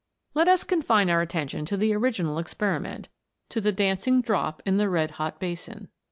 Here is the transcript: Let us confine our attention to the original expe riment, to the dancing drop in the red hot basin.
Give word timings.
Let 0.33 0.47
us 0.47 0.63
confine 0.63 1.11
our 1.11 1.21
attention 1.21 1.63
to 1.67 1.77
the 1.77 1.93
original 1.93 2.37
expe 2.39 2.61
riment, 2.79 3.05
to 3.49 3.61
the 3.61 3.71
dancing 3.71 4.19
drop 4.19 4.59
in 4.65 4.77
the 4.77 4.89
red 4.89 5.11
hot 5.21 5.39
basin. 5.39 5.89